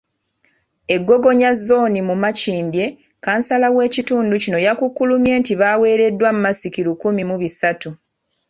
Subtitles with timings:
[0.95, 2.85] E Gogonya zooni mu Makindye,
[3.23, 7.89] kansala w’ekitundu kino yakukkulumye nti baweereddwa masiki lukumi mu bisatu.